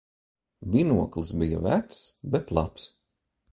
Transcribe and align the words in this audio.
Binoklis 0.75 1.35
bija 1.43 1.61
vecs, 1.67 2.01
bet 2.37 2.57
labs. 2.59 2.89